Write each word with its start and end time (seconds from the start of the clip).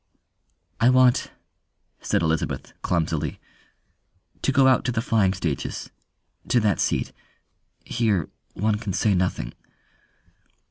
"I 0.79 0.89
want," 0.89 1.29
said 2.01 2.23
Elizabeth 2.23 2.73
clumsily, 2.81 3.39
"to 4.41 4.51
go 4.51 4.67
out 4.67 4.83
to 4.85 4.91
the 4.91 4.99
flying 4.99 5.31
stages 5.33 5.91
to 6.47 6.59
that 6.61 6.79
seat. 6.79 7.11
Here, 7.85 8.27
one 8.55 8.79
can 8.79 8.93
say 8.93 9.13
nothing...." 9.13 9.53